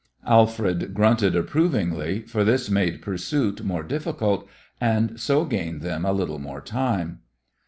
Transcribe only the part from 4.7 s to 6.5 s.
and so gained them a little